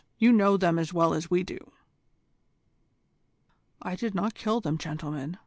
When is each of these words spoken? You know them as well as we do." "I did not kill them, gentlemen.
You 0.17 0.31
know 0.31 0.57
them 0.57 0.79
as 0.79 0.91
well 0.91 1.13
as 1.13 1.29
we 1.29 1.43
do." 1.43 1.59
"I 3.83 3.95
did 3.95 4.15
not 4.15 4.33
kill 4.33 4.59
them, 4.59 4.79
gentlemen. 4.79 5.37